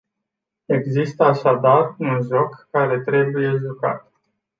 Există 0.65 1.23
așadar 1.23 1.95
un 1.97 2.21
joc 2.21 2.67
care 2.71 2.99
trebuie 3.03 3.55
jucat. 3.57 4.11